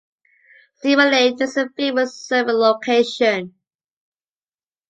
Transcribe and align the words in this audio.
Steamer 0.77 1.11
Lane 1.11 1.37
is 1.43 1.57
a 1.57 1.69
famous 1.77 2.27
surfing 2.27 2.59
location. 2.59 3.53